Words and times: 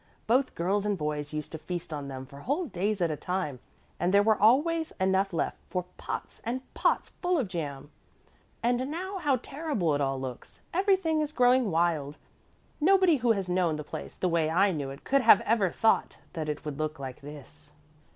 Both 0.25 0.55
girls 0.55 0.83
and 0.83 0.97
boys 0.97 1.31
used 1.31 1.51
to 1.51 1.59
feast 1.59 1.93
on 1.93 2.07
them 2.07 2.25
for 2.25 2.39
whole 2.39 2.65
days 2.65 3.01
at 3.01 3.11
a 3.11 3.15
time, 3.15 3.59
and 3.99 4.11
there 4.11 4.23
were 4.23 4.41
always 4.41 4.91
enough 4.99 5.31
left 5.31 5.59
for 5.69 5.85
pots 5.97 6.41
and 6.43 6.61
pots 6.73 7.09
full 7.21 7.37
of 7.37 7.47
jam. 7.47 7.91
And 8.63 8.89
now 8.89 9.19
how 9.19 9.35
terrible 9.35 9.93
it 9.93 10.01
all 10.01 10.19
looks! 10.19 10.59
Everything 10.73 11.21
is 11.21 11.31
growing 11.31 11.69
wild. 11.69 12.17
Nobody 12.79 13.17
who 13.17 13.33
has 13.33 13.47
known 13.47 13.75
the 13.75 13.83
place 13.83 14.15
the 14.15 14.27
way 14.27 14.49
I 14.49 14.71
knew 14.71 14.89
it 14.89 15.03
could 15.03 15.21
have 15.21 15.41
ever 15.41 15.69
thought 15.69 16.17
that 16.33 16.49
it 16.49 16.65
would 16.65 16.79
look 16.79 16.97
like 16.97 17.21
this." 17.21 17.69